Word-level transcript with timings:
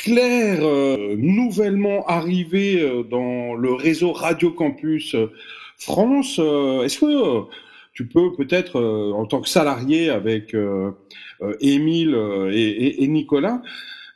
Claire, 0.00 0.64
euh, 0.64 1.14
nouvellement 1.18 2.06
arrivée 2.06 2.80
euh, 2.80 3.02
dans 3.02 3.54
le 3.54 3.74
réseau 3.74 4.12
Radio 4.12 4.50
Campus 4.50 5.14
euh, 5.14 5.30
France, 5.76 6.38
est-ce 6.38 7.00
que 7.00 7.44
tu 7.92 8.06
peux 8.06 8.32
peut-être, 8.32 8.80
en 8.80 9.26
tant 9.26 9.40
que 9.40 9.48
salarié 9.48 10.10
avec 10.10 10.54
Émile 11.60 12.14
et, 12.52 13.06
Nicolas, 13.08 13.62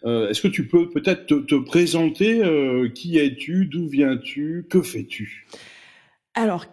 est-ce 0.04 0.42
que 0.42 0.48
tu 0.48 0.68
peux 0.68 0.90
peut-être 0.90 1.26
te, 1.26 1.54
présenter 1.54 2.42
Qui 2.94 3.16
es-tu 3.18 3.64
D'où 3.64 3.88
viens-tu 3.88 4.66
Que 4.68 4.82
fais-tu? 4.82 5.46
Alors, 6.34 6.66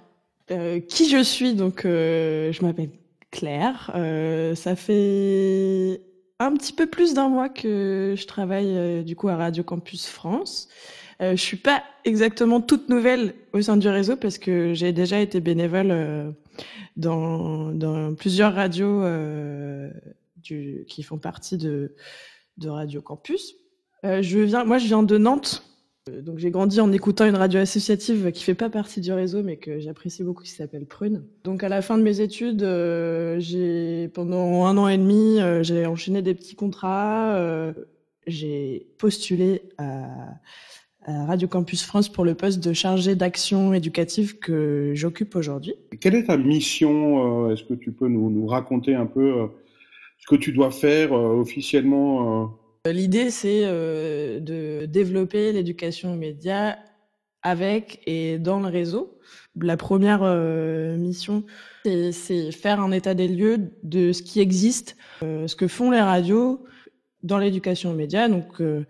qui 0.50 1.10
je 1.10 1.24
suis? 1.24 1.54
Donc, 1.54 1.84
je 1.86 2.62
m'appelle 2.62 2.90
Claire. 3.32 3.92
ça 4.56 4.76
fait 4.76 6.02
un 6.46 6.54
petit 6.56 6.74
peu 6.74 6.88
plus 6.88 7.14
d'un 7.14 7.30
mois 7.30 7.50
que 7.50 8.16
je 8.18 8.26
travaille 8.28 8.78
euh, 8.78 9.04
du 9.04 9.16
coup 9.16 9.30
à 9.30 9.36
Radio 9.36 9.64
Campus 9.64 10.08
France. 10.08 10.68
Euh, 11.22 11.36
je 11.36 11.42
suis 11.42 11.58
pas 11.58 11.84
exactement 12.04 12.62
toute 12.62 12.90
nouvelle 12.90 13.36
au 13.54 13.62
sein 13.62 13.78
du 13.78 13.88
réseau 13.88 14.16
parce 14.16 14.40
que 14.40 14.74
j'ai 14.74 14.92
déjà 14.92 15.20
été 15.20 15.40
bénévole 15.40 15.92
euh, 15.92 16.32
dans, 16.98 18.16
plusieurs 18.16 18.56
radios 18.56 19.04
euh, 19.04 19.92
qui 20.42 21.04
font 21.04 21.20
partie 21.20 21.58
de, 21.58 21.96
de 22.58 22.70
Radio 22.70 23.02
Campus. 23.02 23.56
Je 24.04 24.40
viens, 24.40 24.64
moi, 24.64 24.80
je 24.80 24.88
viens 24.88 25.04
de 25.04 25.18
Nantes, 25.20 25.64
donc 26.10 26.40
j'ai 26.40 26.50
grandi 26.50 26.82
en 26.82 26.92
écoutant 26.92 27.28
une 27.28 27.36
radio 27.36 27.60
associative 27.60 28.32
qui 28.32 28.44
fait 28.44 28.56
pas 28.56 28.72
partie 28.72 29.02
du 29.02 29.14
réseau 29.14 29.44
mais 29.44 29.58
que 29.58 29.80
j'apprécie 29.80 30.24
beaucoup 30.24 30.42
qui 30.42 30.50
s'appelle 30.50 30.88
Prune. 30.88 31.24
Donc 31.44 31.64
à 31.64 31.70
la 31.70 31.84
fin 31.84 31.96
de 31.96 32.02
mes 32.02 32.22
études, 32.22 32.64
euh, 32.64 34.08
pendant 34.12 34.66
un 34.66 34.78
an 34.80 34.88
et 34.88 34.98
demi, 34.98 35.40
euh, 35.40 35.62
j'ai 35.62 35.86
enchaîné 35.86 36.24
des 36.24 36.34
petits 36.34 36.56
contrats, 36.56 37.36
euh, 37.36 37.74
j'ai 38.26 38.88
postulé 38.98 39.62
à, 39.78 40.08
Radio 41.08 41.48
Campus 41.48 41.84
France 41.84 42.10
pour 42.10 42.26
le 42.26 42.36
poste 42.36 42.64
de 42.64 42.74
chargé 42.74 43.16
d'action 43.16 43.74
éducative 43.74 44.38
que 44.38 44.92
j'occupe 44.94 45.36
aujourd'hui. 45.36 45.74
Quelle 46.00 46.14
est 46.14 46.26
ta 46.26 46.38
mission 46.38 47.50
Est-ce 47.52 47.64
que 47.64 47.74
tu 47.74 47.92
peux 47.92 48.08
nous, 48.08 48.46
raconter 48.46 48.94
un 48.94 49.08
peu 49.08 49.50
ce 50.20 50.28
que 50.28 50.36
tu 50.36 50.52
dois 50.52 50.70
faire 50.70 51.12
officiellement 51.12 52.56
L'idée, 52.86 53.30
c'est 53.30 53.62
euh, 53.64 54.40
de 54.40 54.88
développer 54.88 55.52
l'éducation 55.52 56.14
aux 56.14 56.18
médias 56.18 56.78
avec 57.44 58.02
et 58.08 58.40
dans 58.40 58.60
le 58.60 58.68
réseau. 58.68 59.20
La 59.60 59.78
première 59.78 60.22
euh, 60.24 60.98
mission, 60.98 61.44
c'est 61.84 62.52
faire 62.52 62.80
un 62.80 62.92
état 62.92 63.14
des 63.14 63.28
lieux 63.28 63.72
de 63.84 64.12
ce 64.12 64.24
qui 64.24 64.40
existe, 64.40 64.96
euh, 65.24 65.48
ce 65.48 65.56
que 65.56 65.68
font 65.68 65.92
les 65.92 66.02
radios 66.02 66.66
dans 67.24 67.38
l'éducation 67.38 67.92
aux 67.92 67.96
médias. 67.96 68.28
Donc, 68.30 68.62
euh, 68.62 68.86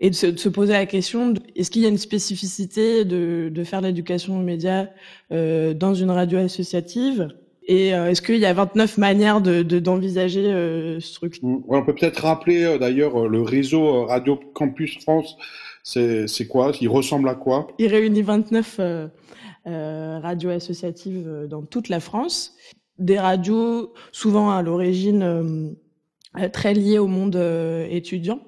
et 0.00 0.10
de 0.10 0.14
se, 0.14 0.26
de 0.26 0.36
se, 0.36 0.48
poser 0.48 0.72
la 0.72 0.86
question 0.86 1.34
est-ce 1.54 1.70
qu'il 1.70 1.82
y 1.82 1.86
a 1.86 1.88
une 1.88 1.98
spécificité 1.98 3.04
de, 3.04 3.48
de 3.52 3.64
faire 3.64 3.80
l'éducation 3.80 4.38
aux 4.38 4.42
médias 4.42 4.88
euh, 5.32 5.72
dans 5.72 5.94
une 5.94 6.10
radio 6.10 6.38
associative? 6.38 7.28
Et 7.66 7.94
euh, 7.94 8.10
est-ce 8.10 8.20
qu'il 8.20 8.36
y 8.36 8.46
a 8.46 8.52
29 8.52 8.98
manières 8.98 9.40
d'envisager 9.40 10.42
de, 10.42 10.48
euh, 10.48 11.00
ce 11.00 11.14
truc? 11.14 11.42
Mm. 11.42 11.62
On 11.68 11.84
peut 11.84 11.94
peut-être 11.94 12.18
rappeler 12.18 12.64
euh, 12.64 12.78
d'ailleurs 12.78 13.26
le 13.26 13.42
réseau 13.42 14.04
Radio 14.04 14.38
Campus 14.54 14.98
France, 15.00 15.36
c'est 15.82 16.48
quoi? 16.48 16.72
Il 16.80 16.88
ressemble 16.88 17.28
à 17.28 17.34
quoi? 17.34 17.68
Il 17.78 17.88
réunit 17.88 18.22
29 18.22 18.76
euh, 18.78 19.08
euh, 19.66 20.18
radios 20.18 20.50
associatives 20.50 21.46
dans 21.48 21.62
toute 21.62 21.88
la 21.88 22.00
France. 22.00 22.54
Des 22.98 23.18
radios 23.18 23.92
souvent 24.12 24.50
à 24.50 24.62
l'origine 24.62 25.74
très 26.52 26.74
liées 26.74 26.98
au 26.98 27.08
monde 27.08 27.36
étudiant, 27.90 28.40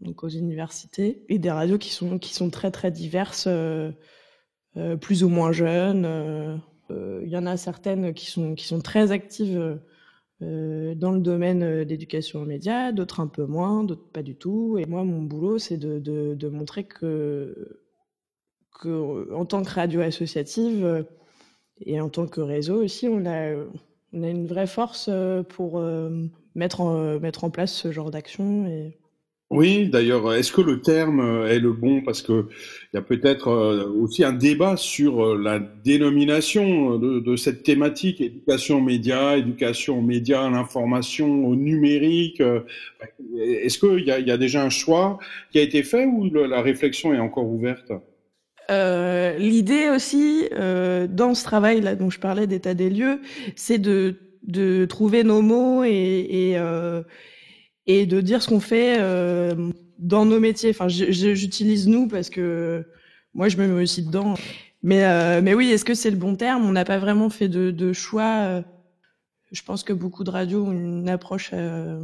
donc 0.00 0.24
aux 0.24 0.28
universités, 0.28 1.24
et 1.28 1.38
des 1.38 1.50
radios 1.50 1.78
qui 1.78 1.90
sont, 1.90 2.18
qui 2.18 2.34
sont 2.34 2.50
très 2.50 2.72
très 2.72 2.90
diverses, 2.90 3.48
plus 5.00 5.22
ou 5.22 5.28
moins 5.28 5.52
jeunes 5.52 6.60
il 7.22 7.28
y 7.28 7.36
en 7.36 7.46
a 7.46 7.56
certaines 7.56 8.14
qui 8.14 8.26
sont, 8.26 8.54
qui 8.54 8.66
sont 8.66 8.80
très 8.80 9.12
actives 9.12 9.78
euh, 10.42 10.94
dans 10.94 11.12
le 11.12 11.20
domaine 11.20 11.62
euh, 11.62 11.84
d'éducation 11.84 12.40
aux 12.40 12.46
médias, 12.46 12.92
d'autres 12.92 13.20
un 13.20 13.26
peu 13.26 13.44
moins, 13.44 13.84
d'autres 13.84 14.08
pas 14.10 14.22
du 14.22 14.36
tout. 14.36 14.78
Et 14.78 14.86
moi, 14.86 15.04
mon 15.04 15.20
boulot, 15.22 15.58
c'est 15.58 15.76
de, 15.76 15.98
de, 15.98 16.48
montrer 16.48 16.84
que, 16.84 17.82
que, 18.80 19.34
en 19.34 19.44
tant 19.44 19.62
que 19.62 19.68
radio 19.70 20.00
associative 20.00 20.84
euh, 20.84 21.02
et 21.80 22.00
en 22.00 22.08
tant 22.08 22.26
que 22.26 22.40
réseau 22.40 22.82
aussi, 22.82 23.06
on 23.06 23.26
a, 23.26 23.54
on 24.14 24.22
a 24.22 24.28
une 24.28 24.46
vraie 24.46 24.66
force 24.66 25.10
pour 25.50 25.82
mettre 26.54 26.80
en, 26.82 27.18
mettre 27.20 27.44
en 27.44 27.50
place 27.50 27.72
ce 27.72 27.90
genre 27.90 28.10
d'action. 28.10 28.92
Oui, 29.50 29.88
d'ailleurs, 29.88 30.32
est-ce 30.34 30.52
que 30.52 30.60
le 30.60 30.80
terme 30.80 31.20
euh, 31.20 31.48
est 31.48 31.58
le 31.58 31.72
bon? 31.72 32.02
Parce 32.02 32.22
que 32.22 32.46
il 32.92 32.96
y 32.96 32.98
a 32.98 33.02
peut-être 33.02 33.48
euh, 33.48 33.88
aussi 34.00 34.22
un 34.24 34.32
débat 34.32 34.76
sur 34.76 35.24
euh, 35.24 35.36
la 35.42 35.58
dénomination 35.58 36.98
de, 36.98 37.18
de 37.18 37.36
cette 37.36 37.62
thématique 37.64 38.20
éducation 38.20 38.78
aux 38.78 38.82
médias, 38.82 39.36
éducation 39.36 39.98
aux 39.98 40.02
médias, 40.02 40.48
l'information, 40.48 41.46
au 41.46 41.56
numérique. 41.56 42.42
Est-ce 43.36 43.78
qu'il 43.78 44.04
y 44.06 44.10
a, 44.12 44.20
y 44.20 44.30
a 44.30 44.36
déjà 44.36 44.62
un 44.62 44.70
choix 44.70 45.18
qui 45.50 45.58
a 45.58 45.62
été 45.62 45.82
fait 45.82 46.06
ou 46.06 46.30
la 46.32 46.62
réflexion 46.62 47.12
est 47.12 47.18
encore 47.18 47.46
ouverte? 47.46 47.92
Euh, 48.70 49.36
L'idée 49.36 49.88
aussi, 49.88 50.46
euh, 50.52 51.08
dans 51.08 51.34
ce 51.34 51.42
travail-là 51.44 51.96
dont 51.96 52.10
je 52.10 52.20
parlais 52.20 52.46
d'état 52.46 52.74
des 52.74 52.88
lieux, 52.88 53.20
c'est 53.56 53.78
de, 53.78 54.16
de 54.44 54.84
trouver 54.84 55.24
nos 55.24 55.42
mots 55.42 55.82
et, 55.84 55.90
et 55.90 56.58
euh, 56.58 57.02
et 57.86 58.06
de 58.06 58.20
dire 58.20 58.42
ce 58.42 58.48
qu'on 58.48 58.60
fait 58.60 58.96
euh, 58.98 59.70
dans 59.98 60.24
nos 60.24 60.40
métiers. 60.40 60.70
Enfin, 60.70 60.88
j'utilise 60.88 61.88
nous 61.88 62.08
parce 62.08 62.30
que 62.30 62.86
moi, 63.34 63.48
je 63.48 63.56
me 63.56 63.66
mets 63.66 63.82
aussi 63.82 64.02
dedans. 64.02 64.34
Mais, 64.82 65.04
euh, 65.04 65.40
mais 65.42 65.54
oui, 65.54 65.70
est-ce 65.70 65.84
que 65.84 65.94
c'est 65.94 66.10
le 66.10 66.16
bon 66.16 66.36
terme? 66.36 66.64
On 66.64 66.72
n'a 66.72 66.84
pas 66.84 66.98
vraiment 66.98 67.30
fait 67.30 67.48
de, 67.48 67.70
de, 67.70 67.92
choix. 67.92 68.62
Je 69.52 69.62
pense 69.62 69.82
que 69.82 69.92
beaucoup 69.92 70.24
de 70.24 70.30
radios 70.30 70.64
ont 70.64 70.72
une 70.72 71.08
approche 71.08 71.50
euh, 71.52 72.02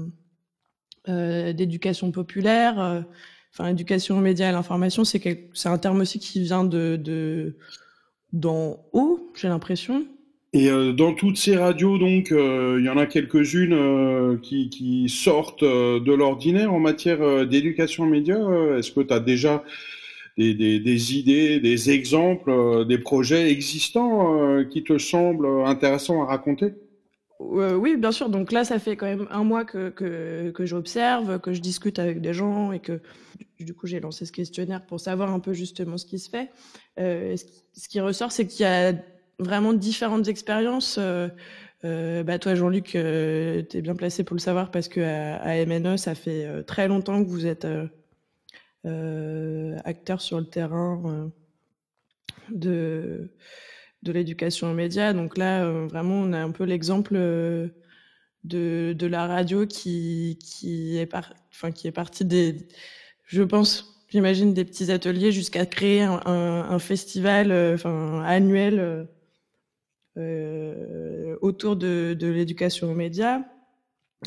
euh 1.08 1.52
d'éducation 1.52 2.10
populaire. 2.10 3.04
Enfin, 3.52 3.68
éducation 3.68 4.18
aux 4.18 4.20
médias 4.20 4.50
et 4.50 4.52
l'information, 4.52 5.04
c'est 5.04 5.48
un 5.64 5.78
terme 5.78 6.00
aussi 6.00 6.18
qui 6.18 6.42
vient 6.42 6.64
de 6.64 7.56
d'en 8.32 8.84
haut, 8.92 9.32
j'ai 9.34 9.48
l'impression. 9.48 10.06
Et 10.52 10.70
euh, 10.70 10.92
dans 10.92 11.12
toutes 11.12 11.36
ces 11.36 11.56
radios, 11.56 11.98
donc, 11.98 12.32
euh, 12.32 12.76
il 12.78 12.86
y 12.86 12.88
en 12.88 12.96
a 12.96 13.06
quelques-unes 13.06 13.72
euh, 13.72 14.36
qui, 14.38 15.08
sortent 15.08 15.64
de 15.64 16.12
l'ordinaire 16.12 16.72
en 16.72 16.78
matière 16.78 17.46
d'éducation 17.46 18.04
aux 18.04 18.08
médias. 18.08 18.38
Est-ce 18.78 18.90
que 18.92 19.00
tu 19.00 19.12
as 19.12 19.20
déjà 19.20 19.64
des, 20.38 21.16
idées, 21.16 21.60
des 21.60 21.90
exemples, 21.90 22.84
des 22.86 22.98
projets 22.98 23.50
existants 23.50 24.64
qui 24.70 24.84
te 24.84 24.98
semblent 24.98 25.48
intéressants 25.64 26.22
à 26.22 26.26
raconter? 26.26 26.74
Oui, 27.38 27.96
bien 27.96 28.12
sûr. 28.12 28.28
Donc 28.28 28.52
là, 28.52 28.64
ça 28.64 28.78
fait 28.78 28.96
quand 28.96 29.06
même 29.06 29.26
un 29.30 29.44
mois 29.44 29.64
que, 29.64 29.90
que, 29.90 30.50
que 30.50 30.66
j'observe, 30.66 31.38
que 31.40 31.52
je 31.52 31.60
discute 31.60 31.98
avec 31.98 32.20
des 32.20 32.34
gens 32.34 32.72
et 32.72 32.80
que 32.80 33.00
du 33.60 33.74
coup, 33.74 33.86
j'ai 33.86 34.00
lancé 34.00 34.26
ce 34.26 34.32
questionnaire 34.32 34.84
pour 34.84 35.00
savoir 35.00 35.32
un 35.32 35.40
peu 35.40 35.52
justement 35.52 35.96
ce 35.96 36.06
qui 36.06 36.18
se 36.18 36.30
fait. 36.30 36.50
Ce 36.98 37.88
qui 37.88 38.00
ressort, 38.00 38.32
c'est 38.32 38.46
qu'il 38.46 38.62
y 38.62 38.68
a 38.68 38.92
vraiment 39.38 39.72
différentes 39.72 40.28
expériences. 40.28 40.96
Euh, 40.98 41.28
euh, 41.84 42.22
bah 42.22 42.38
toi, 42.38 42.54
Jean-Luc, 42.54 42.96
euh, 42.96 43.62
tu 43.68 43.76
es 43.76 43.82
bien 43.82 43.94
placé 43.94 44.24
pour 44.24 44.34
le 44.34 44.40
savoir 44.40 44.70
parce 44.70 44.88
que 44.88 45.00
à, 45.00 45.36
à 45.36 45.64
MNE, 45.64 45.96
ça 45.98 46.14
fait 46.14 46.46
euh, 46.46 46.62
très 46.62 46.88
longtemps 46.88 47.22
que 47.22 47.28
vous 47.28 47.46
êtes 47.46 47.66
acteur 49.84 50.20
sur 50.20 50.38
le 50.38 50.46
terrain 50.46 51.30
de, 52.50 53.32
de 54.04 54.12
l'éducation 54.12 54.70
aux 54.70 54.74
médias. 54.74 55.12
Donc 55.12 55.36
là, 55.36 55.68
vraiment, 55.88 56.14
on 56.20 56.32
a 56.32 56.38
un 56.38 56.52
peu 56.52 56.64
l'exemple 56.64 57.14
de, 57.14 58.94
de 58.96 59.06
la 59.06 59.26
radio 59.26 59.66
qui, 59.66 60.38
qui, 60.40 60.98
est 60.98 61.06
par, 61.06 61.34
enfin, 61.50 61.72
qui 61.72 61.88
est 61.88 61.92
partie 61.92 62.24
des, 62.24 62.68
je 63.24 63.42
pense, 63.42 64.06
j'imagine, 64.08 64.54
des 64.54 64.64
petits 64.64 64.92
ateliers 64.92 65.32
jusqu'à 65.32 65.66
créer 65.66 66.02
un, 66.02 66.20
un, 66.24 66.70
un 66.70 66.78
festival 66.78 67.50
enfin, 67.74 68.22
annuel 68.24 69.08
autour 70.16 71.76
de, 71.76 72.16
l'éducation 72.20 72.90
aux 72.90 72.94
médias. 72.94 73.40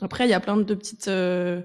Après, 0.02 0.26
il 0.26 0.30
y 0.30 0.34
a 0.34 0.40
plein 0.40 0.58
de 0.58 0.74
petites, 0.74 1.08
euh, 1.08 1.62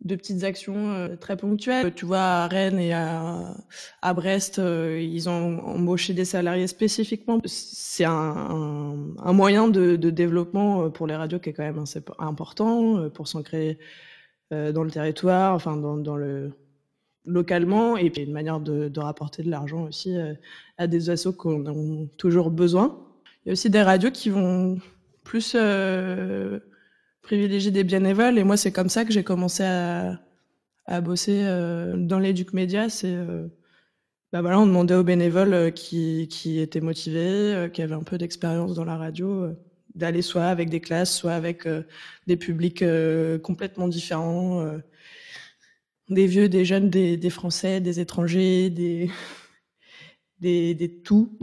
de 0.00 0.16
petites 0.16 0.44
actions 0.44 0.90
euh, 0.90 1.16
très 1.16 1.36
ponctuelles. 1.36 1.92
Tu 1.94 2.06
vois, 2.06 2.18
à 2.18 2.48
Rennes 2.48 2.78
et 2.78 2.92
à, 2.92 3.54
à 4.02 4.14
Brest, 4.14 4.58
euh, 4.58 5.00
ils 5.00 5.28
ont 5.28 5.60
embauché 5.60 6.14
des 6.14 6.24
salariés 6.24 6.66
spécifiquement. 6.66 7.40
C'est 7.44 8.04
un, 8.04 9.32
moyen 9.32 9.68
de, 9.68 9.96
développement 9.96 10.90
pour 10.90 11.06
les 11.06 11.14
radios 11.14 11.38
qui 11.38 11.50
est 11.50 11.52
quand 11.52 11.62
même 11.62 11.78
assez 11.78 12.02
important 12.18 13.08
pour 13.10 13.28
s'ancrer 13.28 13.78
dans 14.50 14.82
le 14.82 14.90
territoire, 14.90 15.54
enfin 15.54 15.76
dans, 15.76 16.16
le 16.16 16.52
localement 17.24 17.96
et 17.96 18.10
puis 18.10 18.22
une 18.22 18.32
manière 18.32 18.58
de, 18.58 18.88
de 18.88 19.00
rapporter 19.00 19.44
de 19.44 19.50
l'argent 19.50 19.84
aussi 19.84 20.16
à 20.76 20.88
des 20.88 21.10
assos 21.10 21.32
qu'on 21.32 21.66
a 21.66 22.06
toujours 22.16 22.50
besoin. 22.50 23.09
Il 23.44 23.48
y 23.48 23.50
a 23.50 23.52
aussi 23.52 23.70
des 23.70 23.82
radios 23.82 24.10
qui 24.10 24.30
vont 24.30 24.78
plus 25.24 25.54
euh, 25.54 26.60
privilégier 27.22 27.70
des 27.70 27.84
bénévoles. 27.84 28.38
Et 28.38 28.44
moi, 28.44 28.56
c'est 28.56 28.72
comme 28.72 28.88
ça 28.88 29.04
que 29.04 29.12
j'ai 29.12 29.24
commencé 29.24 29.62
à, 29.64 30.20
à 30.86 31.00
bosser 31.00 31.44
dans 31.96 32.18
l'éduc 32.18 32.52
média, 32.52 32.88
c'est 32.88 33.16
bah 34.32 34.42
voilà, 34.42 34.60
on 34.60 34.66
demandait 34.66 34.94
aux 34.94 35.02
bénévoles 35.02 35.72
qui, 35.72 36.28
qui 36.28 36.60
étaient 36.60 36.80
motivés, 36.80 37.68
qui 37.72 37.82
avaient 37.82 37.96
un 37.96 38.04
peu 38.04 38.16
d'expérience 38.16 38.74
dans 38.74 38.84
la 38.84 38.96
radio, 38.96 39.48
d'aller 39.96 40.22
soit 40.22 40.46
avec 40.46 40.70
des 40.70 40.80
classes, 40.80 41.16
soit 41.16 41.32
avec 41.32 41.66
des 42.28 42.36
publics 42.36 42.84
complètement 43.42 43.88
différents, 43.88 44.80
des 46.10 46.26
vieux, 46.26 46.48
des 46.48 46.64
jeunes, 46.64 46.90
des, 46.90 47.16
des 47.16 47.30
Français, 47.30 47.80
des 47.80 48.00
étrangers, 48.00 48.68
des, 48.68 49.10
des, 50.40 50.74
des 50.74 51.00
tout. 51.02 51.38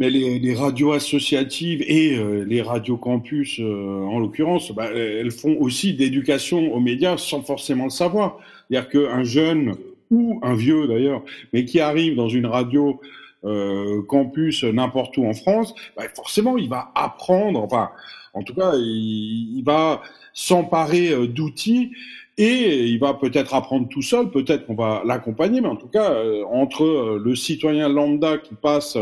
Mais 0.00 0.10
les, 0.10 0.40
les, 0.40 0.54
radios 0.54 0.92
associatives 0.92 1.84
et 1.86 2.16
euh, 2.16 2.44
les 2.44 2.62
radios 2.62 2.96
campus, 2.96 3.60
euh, 3.60 4.02
en 4.02 4.18
l'occurrence, 4.18 4.72
bah, 4.72 4.86
elles 4.92 5.30
font 5.30 5.56
aussi 5.60 5.94
d'éducation 5.94 6.74
aux 6.74 6.80
médias 6.80 7.16
sans 7.18 7.42
forcément 7.42 7.84
le 7.84 7.90
savoir. 7.90 8.38
C'est-à-dire 8.68 8.88
qu'un 8.88 9.22
jeune 9.22 9.76
ou 10.10 10.40
un 10.42 10.54
vieux 10.54 10.86
d'ailleurs, 10.88 11.22
mais 11.52 11.64
qui 11.64 11.80
arrive 11.80 12.16
dans 12.16 12.28
une 12.28 12.46
radio 12.46 13.00
euh, 13.44 14.02
campus 14.02 14.64
n'importe 14.64 15.16
où 15.16 15.24
en 15.24 15.32
France, 15.32 15.74
bah, 15.96 16.02
forcément 16.14 16.58
il 16.58 16.68
va 16.68 16.92
apprendre, 16.94 17.62
enfin 17.62 17.90
en 18.34 18.42
tout 18.42 18.54
cas 18.54 18.72
il, 18.74 19.56
il 19.56 19.62
va 19.64 20.02
s'emparer 20.34 21.10
euh, 21.10 21.26
d'outils 21.26 21.92
et 22.40 22.86
il 22.86 22.98
va 22.98 23.12
peut-être 23.12 23.54
apprendre 23.54 23.86
tout 23.88 24.00
seul, 24.00 24.30
peut-être 24.30 24.66
qu'on 24.66 24.74
va 24.74 25.02
l'accompagner, 25.04 25.60
mais 25.60 25.68
en 25.68 25.76
tout 25.76 25.88
cas, 25.88 26.10
euh, 26.10 26.42
entre 26.44 26.84
euh, 26.84 27.20
le 27.22 27.34
citoyen 27.34 27.88
lambda 27.88 28.38
qui 28.38 28.54
passe 28.54 28.96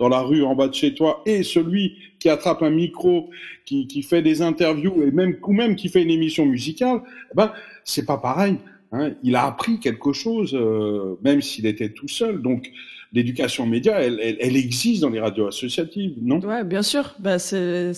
dans 0.00 0.08
la 0.08 0.20
rue 0.20 0.42
en 0.42 0.56
bas 0.56 0.66
de 0.66 0.74
chez 0.74 0.92
toi 0.92 1.22
et 1.24 1.44
celui 1.44 1.96
qui 2.18 2.28
attrape 2.28 2.62
un 2.62 2.70
micro, 2.70 3.30
qui, 3.64 4.02
fait 4.02 4.22
des 4.22 4.42
interviews 4.42 5.02
et 5.02 5.12
même 5.12 5.36
ou 5.46 5.52
même 5.52 5.76
qui 5.76 5.88
fait 5.88 6.02
une 6.02 6.10
émission 6.10 6.44
musicale, 6.44 7.02
eh 7.30 7.36
ben 7.36 7.52
c'est 7.84 8.04
pas 8.04 8.18
pareil. 8.18 8.56
Hein. 8.90 9.12
Il 9.22 9.36
a 9.36 9.46
appris 9.46 9.78
quelque 9.78 10.12
chose, 10.12 10.54
euh, 10.54 11.16
même 11.22 11.40
s'il 11.40 11.66
était 11.66 11.90
tout 11.90 12.08
seul. 12.08 12.42
Donc 12.42 12.72
l'éducation 13.12 13.66
média, 13.66 14.00
elle, 14.00 14.56
existe 14.56 15.02
dans 15.02 15.10
les 15.10 15.20
radios 15.20 15.46
associatives, 15.46 16.14
non? 16.20 16.40
Ouais, 16.40 16.64
bien 16.64 16.82
sûr. 16.82 17.14
Bah, 17.20 17.38
c'est 17.38 17.92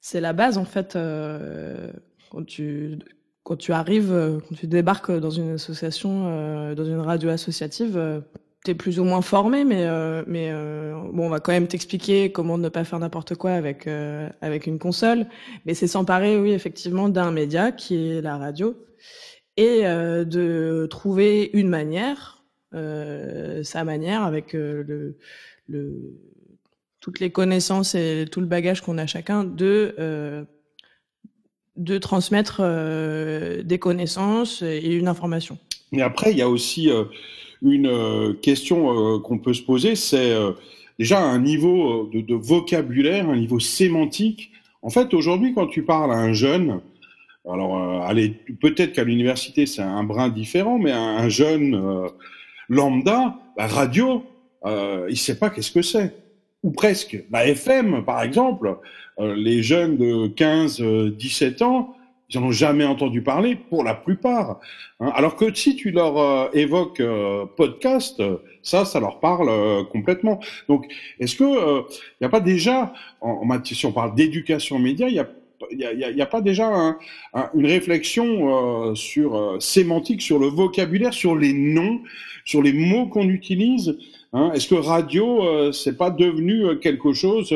c'est 0.00 0.20
la 0.20 0.32
base 0.32 0.58
en 0.58 0.64
fait. 0.64 0.96
Euh, 0.96 1.92
quand 2.30 2.44
tu 2.44 2.98
quand 3.44 3.56
tu 3.56 3.72
arrives, 3.72 4.12
euh, 4.12 4.38
quand 4.40 4.54
tu 4.54 4.66
débarques 4.66 5.10
dans 5.10 5.30
une 5.30 5.52
association, 5.52 6.26
euh, 6.26 6.74
dans 6.74 6.84
une 6.84 7.00
radio 7.00 7.28
associative, 7.30 7.96
euh, 7.96 8.20
tu 8.64 8.70
es 8.70 8.74
plus 8.74 9.00
ou 9.00 9.04
moins 9.04 9.22
formé, 9.22 9.64
mais, 9.64 9.88
mais 10.28 10.52
bon, 11.12 11.26
on 11.26 11.28
va 11.28 11.40
quand 11.40 11.50
même 11.50 11.66
t'expliquer 11.66 12.30
comment 12.30 12.58
ne 12.58 12.68
pas 12.68 12.84
faire 12.84 13.00
n'importe 13.00 13.34
quoi 13.34 13.50
avec, 13.50 13.88
avec 14.40 14.68
une 14.68 14.78
console. 14.78 15.26
Mais 15.66 15.74
c'est 15.74 15.88
s'emparer, 15.88 16.38
oui, 16.38 16.52
effectivement, 16.52 17.08
d'un 17.08 17.32
média 17.32 17.72
qui 17.72 17.96
est 17.96 18.20
la 18.20 18.38
radio 18.38 18.76
et 19.56 19.82
de 19.82 20.86
trouver 20.88 21.50
une 21.54 21.68
manière, 21.68 22.44
sa 22.70 23.82
manière, 23.82 24.22
avec 24.22 24.52
le, 24.52 25.16
le, 25.66 26.20
toutes 27.00 27.18
les 27.18 27.32
connaissances 27.32 27.96
et 27.96 28.26
tout 28.30 28.40
le 28.40 28.46
bagage 28.46 28.80
qu'on 28.80 28.96
a 28.96 29.06
chacun, 29.06 29.42
de 29.42 30.46
de 31.76 31.98
transmettre 31.98 32.60
euh, 32.60 33.62
des 33.62 33.78
connaissances 33.78 34.62
et 34.62 34.94
une 34.94 35.08
information. 35.08 35.58
Mais 35.90 36.02
après, 36.02 36.32
il 36.32 36.38
y 36.38 36.42
a 36.42 36.48
aussi 36.48 36.90
euh, 36.90 37.04
une 37.62 37.86
euh, 37.86 38.34
question 38.34 39.20
qu'on 39.20 39.38
peut 39.38 39.54
se 39.54 39.62
poser, 39.62 39.94
c'est 39.96 40.34
déjà 40.98 41.20
un 41.20 41.38
niveau 41.38 42.10
de, 42.12 42.34
vocabulaire, 42.34 43.28
un 43.28 43.36
niveau 43.36 43.60
sémantique. 43.60 44.50
En 44.82 44.90
fait, 44.90 45.14
aujourd'hui, 45.14 45.54
quand 45.54 45.66
tu 45.66 45.82
parles 45.82 46.12
à 46.12 46.16
un 46.16 46.32
jeune, 46.32 46.80
alors 47.48 47.76
allez, 48.04 48.30
peut-être 48.60 48.92
qu'à 48.92 49.04
l'université 49.04 49.66
c'est 49.66 49.82
un 49.82 50.04
brin 50.04 50.28
différent, 50.28 50.78
mais 50.78 50.92
un, 50.92 51.16
un 51.16 51.28
jeune 51.28 52.08
lambda, 52.68 53.36
la 53.56 53.66
radio, 53.66 54.24
il 54.64 55.16
sait 55.16 55.38
pas 55.38 55.50
qu'est-ce 55.50 55.72
que 55.72 55.82
c'est 55.82 56.21
ou 56.62 56.70
presque. 56.70 57.18
La 57.30 57.46
FM, 57.46 58.04
par 58.04 58.22
exemple, 58.22 58.78
euh, 59.18 59.34
les 59.34 59.62
jeunes 59.62 59.96
de 59.96 60.28
15, 60.28 60.80
17 60.80 61.62
euh, 61.62 61.64
ans, 61.64 61.94
ils 62.30 62.40
n'en 62.40 62.46
ont 62.46 62.52
jamais 62.52 62.84
entendu 62.84 63.22
parler 63.22 63.56
pour 63.56 63.84
la 63.84 63.94
plupart. 63.94 64.58
Hein. 65.00 65.12
Alors 65.14 65.36
que 65.36 65.52
si 65.52 65.76
tu 65.76 65.90
leur 65.90 66.16
euh, 66.18 66.48
évoques 66.54 67.02
podcast, 67.56 68.22
ça, 68.62 68.84
ça 68.84 69.00
leur 69.00 69.20
parle 69.20 69.86
complètement. 69.88 70.40
Donc, 70.68 70.86
est-ce 71.20 71.36
que 71.36 71.44
il 71.44 72.16
n'y 72.20 72.26
a 72.26 72.30
pas 72.30 72.40
déjà, 72.40 72.92
en, 73.20 73.42
en, 73.48 73.64
si 73.64 73.84
on 73.84 73.92
parle 73.92 74.14
d'éducation 74.14 74.78
média, 74.78 75.08
il 75.08 75.26
y 75.70 75.84
a 75.84 75.92
y 75.92 76.22
a, 76.22 76.26
pas 76.26 76.40
déjà 76.40 76.66
un, 76.66 76.98
un, 77.34 77.50
une 77.54 77.66
réflexion 77.66 78.90
euh, 78.90 78.94
sur 78.94 79.36
euh, 79.36 79.60
sémantique, 79.60 80.22
sur 80.22 80.38
le 80.38 80.48
vocabulaire, 80.48 81.14
sur 81.14 81.36
les 81.36 81.52
noms, 81.52 82.00
sur 82.44 82.62
les 82.62 82.72
mots 82.72 83.06
qu'on 83.06 83.28
utilise 83.28 83.96
hein? 84.32 84.52
Est-ce 84.54 84.68
que 84.68 84.74
radio, 84.74 85.44
euh, 85.44 85.72
c'est 85.72 85.96
pas 85.96 86.10
devenu 86.10 86.78
quelque 86.80 87.12
chose 87.12 87.54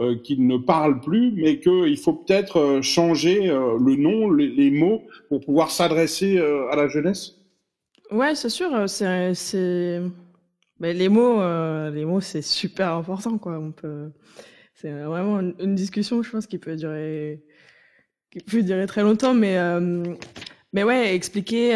euh, 0.00 0.16
qui 0.16 0.38
ne 0.38 0.56
parle 0.56 1.00
plus, 1.00 1.30
mais 1.32 1.60
qu'il 1.60 1.96
faut 1.98 2.14
peut-être 2.14 2.58
euh, 2.58 2.80
changer 2.80 3.50
euh, 3.50 3.76
le 3.78 3.96
nom, 3.96 4.30
les, 4.30 4.70
mots, 4.70 5.02
pour 5.28 5.40
pouvoir 5.40 5.70
s'adresser 5.70 6.38
à 6.38 6.76
la 6.76 6.88
jeunesse? 6.88 7.34
Ouais, 8.10 8.34
c'est 8.34 8.48
sûr. 8.48 8.70
C'est, 8.88 10.00
les 10.80 11.08
mots, 11.08 11.42
les 11.90 12.04
mots, 12.04 12.20
c'est 12.20 12.42
super 12.42 12.94
important, 12.94 13.36
quoi. 13.36 13.58
On 13.58 13.72
peut, 13.72 14.10
c'est 14.80 14.90
vraiment 14.90 15.40
une, 15.40 15.74
discussion, 15.74 16.22
je 16.22 16.30
pense, 16.30 16.46
qui 16.46 16.58
peut 16.58 16.76
durer, 16.76 17.42
qui 18.30 18.40
peut 18.40 18.62
durer 18.62 18.86
très 18.86 19.02
longtemps, 19.02 19.34
mais, 19.34 19.58
mais 20.72 20.84
ouais, 20.84 21.14
expliquer 21.14 21.70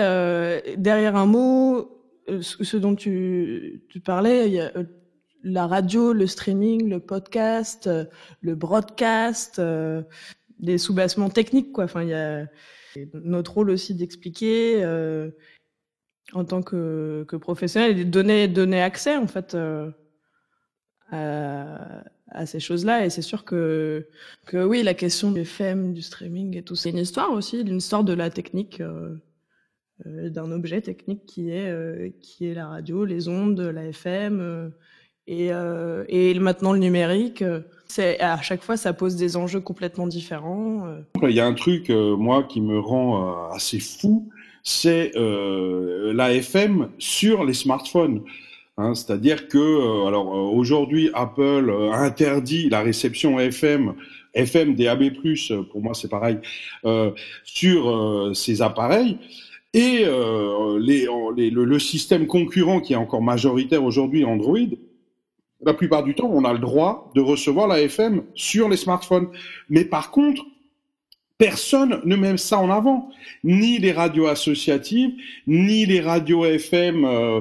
derrière 0.77 1.17
un 1.17 1.27
mot 1.27 1.91
ce 2.41 2.77
dont 2.77 2.95
tu, 2.95 3.85
tu 3.89 4.01
parlais. 4.01 4.47
Il 4.49 4.55
y 4.55 4.61
a, 4.61 4.73
la 5.45 5.67
radio, 5.67 6.13
le 6.13 6.27
streaming, 6.27 6.89
le 6.89 7.01
podcast, 7.01 7.87
euh, 7.87 8.07
le 8.41 8.55
broadcast, 8.55 9.59
euh, 9.59 10.03
des 10.59 10.79
sous-bassements 10.79 11.29
techniques, 11.29 11.73
quoi. 11.73 11.85
Enfin, 11.85 12.03
il 12.03 12.09
y 12.09 12.15
a 12.15 12.47
notre 13.13 13.55
rôle 13.55 13.71
aussi 13.71 13.95
d'expliquer 13.95 14.83
euh, 14.83 15.31
en 16.33 16.45
tant 16.45 16.63
que, 16.63 17.25
que, 17.29 17.37
professionnel 17.37 17.99
et 17.99 18.05
de 18.05 18.11
donner, 18.11 18.49
donner 18.49 18.81
accès, 18.81 19.17
en 19.17 19.27
fait, 19.27 19.57
à, 21.11 22.05
à, 22.31 22.47
ces 22.47 22.61
choses-là. 22.61 23.05
Et 23.05 23.11
c'est 23.11 23.23
sûr 23.23 23.45
que, 23.45 24.07
que 24.47 24.65
oui, 24.65 24.83
la 24.83 24.95
question 24.95 25.31
du 25.31 25.43
FM, 25.43 25.95
du 25.95 26.03
streaming 26.03 26.57
et 26.57 26.63
tout, 26.63 26.77
c'est 26.77 26.91
une 26.91 26.99
histoire 26.99 27.31
aussi, 27.33 27.61
une 27.61 27.79
histoire 27.79 28.05
de 28.05 28.13
la 28.13 28.31
technique. 28.31 28.83
d'un 30.05 30.51
objet 30.51 30.81
technique 30.81 31.25
qui 31.25 31.51
est 31.51 32.13
qui 32.21 32.47
est 32.47 32.55
la 32.55 32.67
radio, 32.67 33.05
les 33.05 33.29
ondes, 33.29 33.61
la 33.61 33.87
FM, 33.87 34.73
et, 35.27 35.49
euh, 35.53 36.05
et 36.09 36.39
maintenant 36.39 36.73
le 36.73 36.79
numérique, 36.79 37.41
euh, 37.41 37.61
c'est 37.87 38.21
à 38.21 38.41
chaque 38.43 38.63
fois 38.63 38.77
ça 38.77 38.93
pose 38.93 39.17
des 39.17 39.37
enjeux 39.37 39.61
complètement 39.61 40.07
différents. 40.07 40.87
Euh. 40.87 41.01
Il 41.23 41.35
y 41.35 41.41
a 41.41 41.47
un 41.47 41.55
truc 41.55 41.89
moi 41.91 42.45
qui 42.45 42.61
me 42.61 42.79
rend 42.79 43.49
assez 43.51 43.79
fou, 43.79 44.29
c'est 44.63 45.13
euh, 45.17 46.13
l'AFM 46.13 46.91
sur 46.99 47.45
les 47.45 47.55
smartphones. 47.55 48.23
Hein, 48.77 48.95
C'est-à-dire 48.95 49.49
que 49.49 50.07
alors 50.07 50.27
aujourd'hui 50.53 51.11
Apple 51.15 51.73
interdit 51.93 52.69
la 52.69 52.81
réception 52.81 53.39
FM, 53.39 53.95
FM 54.35 54.75
DAB+, 54.75 55.11
pour 55.71 55.81
moi 55.81 55.95
c'est 55.95 56.09
pareil, 56.09 56.39
euh, 56.85 57.13
sur 57.45 58.33
ces 58.35 58.63
appareils. 58.63 59.19
Et 59.73 60.05
les, 60.79 61.09
les, 61.37 61.51
le, 61.51 61.65
le, 61.65 61.79
système 61.81 62.29
concurrent 62.29 62.81
qui 62.81 62.93
est 62.93 62.97
encore 62.97 63.23
majoritaire 63.23 63.83
aujourd'hui, 63.83 64.25
Android, 64.25 64.69
la 65.65 65.75
plupart 65.75 66.05
du 66.05 66.15
temps, 66.15 66.31
on 66.31 66.45
a 66.45 66.53
le 66.53 66.59
droit 66.59 67.11
de 67.15 67.21
recevoir 67.21 67.67
la 67.67 67.81
FM 67.81 68.23
sur 68.35 68.69
les 68.69 68.77
smartphones. 68.77 69.29
Mais 69.69 69.85
par 69.85 70.11
contre, 70.11 70.43
personne 71.39 72.01
ne 72.05 72.17
met 72.17 72.37
ça 72.37 72.59
en 72.59 72.71
avant. 72.71 73.11
Ni 73.43 73.79
les 73.79 73.93
radios 73.93 74.27
associatives, 74.27 75.13
ni 75.47 75.87
les 75.87 76.01
radios 76.01 76.45
FM 76.45 77.05
euh, 77.05 77.41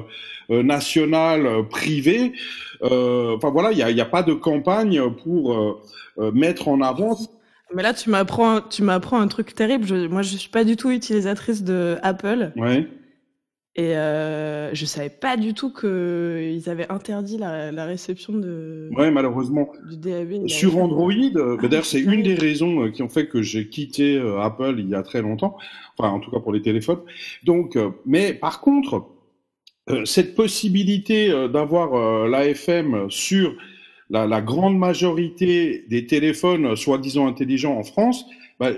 euh, 0.50 0.62
nationales 0.62 1.46
euh, 1.46 1.62
privées. 1.62 2.32
Euh, 2.82 3.36
enfin 3.36 3.50
voilà, 3.50 3.72
il 3.72 3.94
n'y 3.94 4.00
a, 4.00 4.04
a, 4.04 4.06
pas 4.06 4.22
de 4.22 4.34
campagne 4.34 5.00
pour 5.22 5.54
euh, 5.54 6.30
mettre 6.32 6.68
en 6.68 6.80
avant. 6.80 7.16
Mais 7.74 7.82
là, 7.82 7.94
tu 7.94 8.10
m'apprends, 8.10 8.60
tu 8.60 8.82
m'apprends 8.82 9.20
un 9.20 9.28
truc 9.28 9.54
terrible. 9.54 9.86
Je, 9.86 10.06
moi, 10.06 10.22
je 10.22 10.36
suis 10.36 10.50
pas 10.50 10.64
du 10.64 10.76
tout 10.76 10.90
utilisatrice 10.90 11.62
de 11.62 11.96
Apple. 12.02 12.52
Ouais. 12.56 12.86
Et 13.76 13.96
euh, 13.96 14.72
je 14.72 14.84
savais 14.86 15.10
pas 15.10 15.36
du 15.36 15.52
tout 15.52 15.72
qu'ils 15.72 16.70
avaient 16.70 16.88
interdit 16.92 17.38
la, 17.38 17.72
la, 17.72 17.86
réception 17.86 18.32
de. 18.32 18.88
Ouais, 18.96 19.10
malheureusement. 19.10 19.72
Du 19.90 19.96
DAB. 19.96 20.46
Sur 20.46 20.78
Android, 20.78 21.10
euh, 21.12 21.56
bah, 21.60 21.66
d'ailleurs, 21.66 21.84
c'est 21.84 22.00
une 22.00 22.22
des 22.22 22.34
raisons 22.34 22.84
euh, 22.84 22.90
qui 22.90 23.02
ont 23.02 23.08
fait 23.08 23.26
que 23.26 23.42
j'ai 23.42 23.68
quitté 23.68 24.16
euh, 24.16 24.40
Apple 24.40 24.76
il 24.78 24.88
y 24.88 24.94
a 24.94 25.02
très 25.02 25.22
longtemps. 25.22 25.56
Enfin, 25.98 26.10
en 26.10 26.20
tout 26.20 26.30
cas 26.30 26.38
pour 26.38 26.52
les 26.52 26.62
téléphones. 26.62 27.00
Donc, 27.42 27.76
mais 28.06 28.32
par 28.32 28.60
contre, 28.60 29.06
cette 30.04 30.34
possibilité 30.34 31.28
d'avoir 31.52 32.28
l'AFM 32.28 33.10
sur 33.10 33.54
la, 34.08 34.26
la, 34.26 34.40
grande 34.40 34.78
majorité 34.78 35.84
des 35.88 36.06
téléphones 36.06 36.74
soi-disant 36.74 37.26
intelligents 37.26 37.76
en 37.76 37.84
France, 37.84 38.24
bah, 38.58 38.70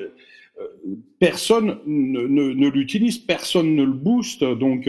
personne 1.18 1.78
ne, 1.86 2.68
l'utilise, 2.68 3.18
personne 3.18 3.74
ne 3.74 3.84
le 3.84 3.92
booste. 3.92 4.44
Donc 4.44 4.88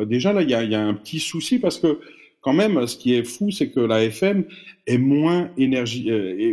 déjà 0.00 0.32
là, 0.32 0.42
il 0.42 0.50
y 0.50 0.54
a, 0.54 0.80
un 0.80 0.94
petit 0.94 1.20
souci 1.20 1.58
parce 1.58 1.78
que 1.78 2.00
quand 2.40 2.52
même, 2.52 2.86
ce 2.86 2.96
qui 2.96 3.14
est 3.14 3.24
fou, 3.24 3.50
c'est 3.50 3.70
que 3.70 3.80
la 3.80 4.04
FM 4.04 4.44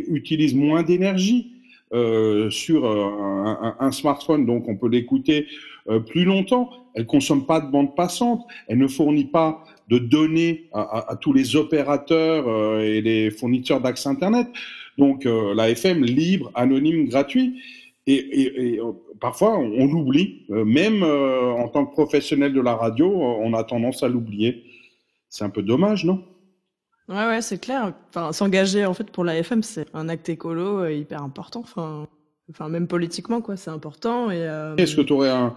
utilise 0.10 0.55
moins 0.55 0.83
d'énergie. 0.83 1.53
Euh, 1.93 2.50
sur 2.50 2.88
un, 2.88 3.91
smartphone, 3.91 4.48
donc 4.48 4.67
on 4.67 4.75
peut 4.75 4.89
l'écouter 4.89 5.45
euh, 5.89 6.00
plus 6.00 6.25
longtemps. 6.25 6.72
Elle 6.95 7.05
consomme 7.05 7.45
pas 7.45 7.62
de 7.62 7.69
bande 7.69 7.95
passante. 7.95 8.41
Elle 8.67 8.79
ne 8.79 8.88
fournit 8.88 9.25
pas 9.25 9.63
de 9.89 10.00
données 10.00 10.69
à, 10.74 11.12
à, 11.12 11.15
tous 11.17 11.33
les 11.33 11.55
opérateurs 11.55 12.48
euh, 12.48 12.79
et 12.79 13.00
les 13.01 13.29
fournisseurs 13.29 13.79
d'accès 13.79 14.10
Internet. 14.10 14.48
Donc 14.98 15.25
la 15.25 15.69
FM 15.69 16.03
libre, 16.03 16.51
anonyme, 16.55 17.05
gratuit. 17.05 17.60
Et, 18.05 18.15
et, 18.15 18.75
et 18.75 18.79
parfois 19.22 19.57
on, 19.57 19.88
l'oublie. 19.88 20.45
même 20.50 21.03
en 21.03 21.67
tant 21.69 21.86
que 21.86 21.93
professionnel 21.93 22.53
de 22.53 22.62
la 22.62 22.75
radio, 22.75 23.10
on 23.10 23.53
a 23.53 23.63
tendance 23.63 24.03
à 24.03 24.10
l'oublier. 24.10 24.63
C'est 25.29 25.45
un 25.45 25.50
peu 25.50 25.63
dommage, 25.63 26.05
non? 26.05 26.24
Ouais, 27.10 27.27
ouais, 27.27 27.41
c'est 27.41 27.60
clair. 27.60 27.93
Enfin, 28.10 28.31
s'engager 28.31 28.86
en 28.86 28.93
fait 28.93 29.10
pour 29.10 29.24
la 29.24 29.38
FM, 29.38 29.62
c'est 29.62 29.88
un 29.93 30.07
acte 30.07 30.29
écolo 30.29 30.83
euh, 30.83 30.93
hyper 30.93 31.22
important. 31.22 31.60
Enfin, 31.60 32.07
enfin, 32.50 32.69
même 32.69 32.88
politiquement, 32.88 33.41
quoi, 33.41 33.57
c'est 33.57 33.72
important. 33.72 34.31
Et 34.31 34.38
euh, 34.38 34.75
est-ce 34.77 34.95
que 34.95 35.01
tu 35.01 35.12
aurais 35.12 35.29
un, 35.29 35.53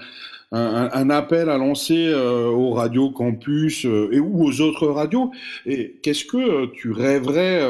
un, 0.50 0.90
un, 0.92 1.10
appel 1.10 1.48
à 1.48 1.56
lancer 1.56 2.08
euh, 2.08 2.46
aux 2.48 2.72
radios 2.72 3.10
campus 3.10 3.84
et 3.84 4.18
ou 4.18 4.44
aux 4.44 4.60
autres 4.60 4.88
radios? 4.88 5.30
Et 5.66 6.00
qu'est-ce 6.02 6.24
que 6.24 6.66
tu 6.72 6.90
rêverais 6.90 7.60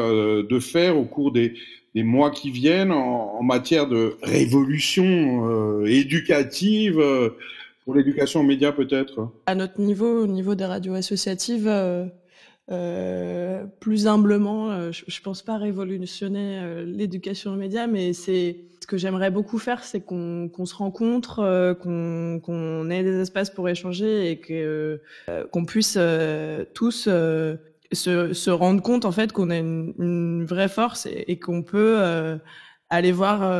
de 0.42 0.59
faire 0.59 0.97
au 0.97 1.04
cours 1.04 1.33
des, 1.33 1.54
des 1.97 2.05
mois 2.05 2.31
qui 2.31 2.53
viennent 2.53 2.93
en, 2.93 3.43
matière 3.43 3.88
de 3.88 4.17
révolution 4.23 5.85
éducative 5.85 7.03
pour 7.85 7.95
l'éducation 7.95 8.41
aux 8.41 8.45
médias, 8.45 8.71
peut-être. 8.71 9.31
À 9.47 9.55
notre 9.57 9.81
niveau, 9.81 10.23
au 10.23 10.26
niveau 10.29 10.55
des 10.55 10.67
radios 10.67 10.95
associatives 10.95 11.69
euh, 12.73 13.65
plus 13.79 14.09
humblement, 14.09 14.73
euh, 14.73 14.91
je, 14.91 15.05
je, 15.07 15.23
pense 15.23 15.43
pas 15.43 15.57
révolutionner 15.57 16.59
euh, 16.61 16.85
l'éducation 16.85 17.53
aux 17.53 17.57
médias, 17.57 17.87
mais 17.87 18.12
c'est 18.12 18.57
ce 18.81 18.88
que 18.88 18.97
j'aimerais 18.97 19.31
beaucoup 19.31 19.59
faire, 19.59 19.85
c'est 19.85 20.00
qu'on 20.00 20.50
se 20.65 20.75
rencontre, 20.75 21.76
qu'on 21.81 22.91
ait 22.91 23.03
des 23.05 23.21
espaces 23.21 23.50
pour 23.50 23.69
échanger 23.69 24.31
et 24.31 24.41
qu'on 25.50 25.65
puisse 25.65 25.99
tous 26.75 27.09
se, 27.93 28.33
se, 28.33 28.50
rendre 28.50 28.83
compte 28.83 29.05
en 29.05 29.12
fait 29.12 29.33
qu'on 29.33 29.50
a 29.50 29.57
une, 29.57 30.45
vraie 30.45 30.69
force 30.69 31.07
et, 31.07 31.38
qu'on 31.38 31.62
peut 31.62 32.38
aller 32.90 33.12
voir 33.12 33.52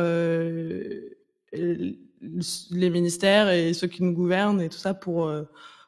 les 1.53 2.89
ministères 2.89 3.49
et 3.49 3.73
ceux 3.73 3.87
qui 3.87 4.03
nous 4.03 4.13
gouvernent 4.13 4.61
et 4.61 4.69
tout 4.69 4.77
ça 4.77 4.93
pour 4.93 5.31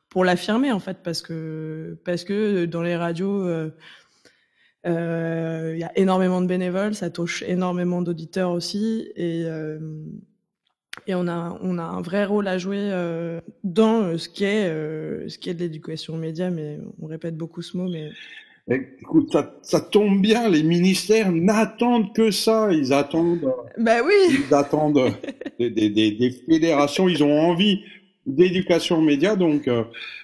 pour 0.09 0.25
l'affirmer 0.25 0.71
en 0.71 0.79
fait 0.79 0.97
parce 1.03 1.21
que 1.21 1.97
parce 2.03 2.23
que 2.23 2.65
dans 2.65 2.81
les 2.81 2.95
radios 2.95 3.47
euh, 3.47 3.69
euh, 4.85 5.73
il 5.75 5.79
y 5.79 5.83
a 5.83 5.97
énormément 5.97 6.41
de 6.41 6.47
bénévoles, 6.47 6.95
ça 6.95 7.09
touche 7.09 7.43
énormément 7.43 8.01
d'auditeurs 8.01 8.51
aussi 8.51 9.11
euh, 9.19 9.77
et 11.07 11.15
on 11.15 11.27
a 11.27 11.57
on 11.61 11.77
a 11.77 11.83
un 11.83 12.01
vrai 12.01 12.25
rôle 12.25 12.47
à 12.47 12.57
jouer 12.57 12.91
dans 13.63 14.17
ce 14.17 14.29
qui 14.29 14.45
est 14.45 14.67
ce 15.29 15.37
qui 15.37 15.49
est 15.49 15.53
de 15.53 15.59
l'éducation 15.59 16.13
aux 16.15 16.17
médias 16.17 16.49
mais 16.49 16.79
on 17.01 17.07
répète 17.07 17.37
beaucoup 17.37 17.61
ce 17.61 17.77
mot 17.77 17.89
mais 17.89 18.11
Écoute, 18.69 19.31
ça, 19.31 19.55
ça, 19.63 19.81
tombe 19.81 20.21
bien, 20.21 20.47
les 20.47 20.61
ministères 20.61 21.31
n'attendent 21.31 22.13
que 22.13 22.29
ça. 22.29 22.69
Ils 22.71 22.93
attendent. 22.93 23.51
Bah 23.79 23.97
oui. 24.05 24.37
Ils 24.47 24.53
attendent 24.53 25.11
des, 25.59 25.69
des, 25.71 25.89
des, 25.89 26.31
fédérations. 26.47 27.09
Ils 27.09 27.23
ont 27.23 27.39
envie 27.39 27.81
d'éducation 28.27 28.97
aux 28.97 29.01
médias. 29.01 29.35
Donc 29.35 29.67
euh, 29.67 29.83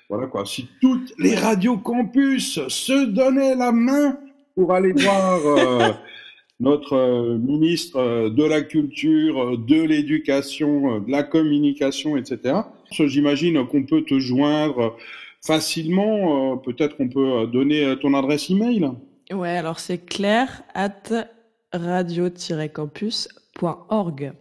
voilà 0.09 0.27
quoi. 0.27 0.45
Si 0.45 0.67
toutes 0.79 1.11
les 1.17 1.35
radios 1.35 1.77
campus 1.77 2.59
se 2.67 3.05
donnaient 3.05 3.55
la 3.55 3.71
main 3.71 4.19
pour 4.53 4.73
aller 4.73 4.91
voir 4.91 5.39
euh, 5.45 5.91
notre 6.59 6.93
euh, 6.93 7.37
ministre 7.37 8.29
de 8.29 8.43
la 8.43 8.61
culture, 8.61 9.57
de 9.57 9.81
l'éducation, 9.81 10.99
de 10.99 11.11
la 11.11 11.23
communication, 11.23 12.17
etc. 12.17 12.55
J'imagine 12.91 13.65
qu'on 13.67 13.83
peut 13.83 14.03
te 14.03 14.19
joindre 14.19 14.95
facilement. 15.41 16.57
Peut-être 16.57 16.97
qu'on 16.97 17.09
peut 17.09 17.47
donner 17.47 17.95
ton 18.01 18.13
adresse 18.13 18.49
email. 18.49 18.91
Ouais, 19.31 19.57
alors 19.57 19.79
c'est 19.79 20.05
clair 20.05 20.61
at 20.73 21.27
radio-campus.org. 21.73 24.33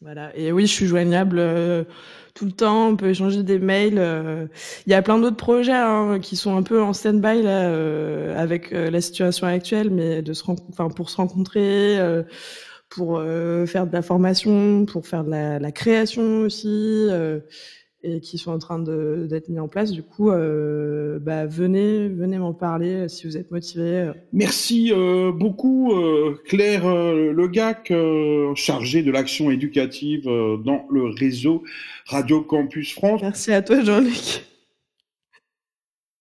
Voilà. 0.00 0.30
Et 0.36 0.52
oui, 0.52 0.66
je 0.66 0.72
suis 0.72 0.86
joignable 0.86 1.40
tout 2.38 2.44
le 2.44 2.52
temps, 2.52 2.90
on 2.90 2.96
peut 2.96 3.08
échanger 3.08 3.42
des 3.42 3.58
mails. 3.58 3.98
Euh. 3.98 4.46
Il 4.86 4.92
y 4.92 4.94
a 4.94 5.02
plein 5.02 5.18
d'autres 5.18 5.36
projets 5.36 5.72
hein, 5.72 6.20
qui 6.22 6.36
sont 6.36 6.56
un 6.56 6.62
peu 6.62 6.80
en 6.80 6.92
stand-by 6.92 7.42
là 7.42 7.68
euh, 7.68 8.40
avec 8.40 8.72
euh, 8.72 8.90
la 8.90 9.00
situation 9.00 9.48
actuelle, 9.48 9.90
mais 9.90 10.22
de 10.22 10.32
se 10.32 10.44
enfin 10.70 10.88
pour 10.88 11.10
se 11.10 11.16
rencontrer, 11.16 11.98
pour 12.90 13.20
faire 13.66 13.86
de 13.86 13.92
la 13.92 14.02
formation, 14.02 14.86
pour 14.86 15.06
faire 15.06 15.24
de 15.24 15.30
la, 15.30 15.58
la 15.58 15.72
création 15.72 16.42
aussi 16.42 17.08
et 18.02 18.20
qui 18.20 18.38
sont 18.38 18.52
en 18.52 18.58
train 18.58 18.78
d'être 18.78 19.48
mis 19.48 19.58
en 19.58 19.68
place. 19.68 19.90
Du 19.90 20.02
coup, 20.02 20.30
euh, 20.30 21.18
bah, 21.18 21.46
venez, 21.46 22.08
venez 22.08 22.38
m'en 22.38 22.54
parler 22.54 22.92
euh, 22.92 23.08
si 23.08 23.26
vous 23.26 23.36
êtes 23.36 23.50
motivé. 23.50 24.12
Merci 24.32 24.92
euh, 24.92 25.32
beaucoup, 25.32 25.92
euh, 25.92 26.38
Claire 26.46 26.86
Legac, 26.88 27.92
chargée 28.54 29.02
de 29.02 29.10
l'action 29.10 29.50
éducative 29.50 30.24
dans 30.24 30.86
le 30.90 31.06
réseau 31.06 31.64
Radio 32.06 32.42
Campus 32.42 32.94
France. 32.94 33.20
Merci 33.22 33.52
à 33.52 33.62
toi, 33.62 33.82
Jean-Luc. 33.82 34.44